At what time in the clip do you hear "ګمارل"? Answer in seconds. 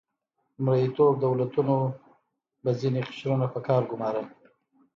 3.91-4.27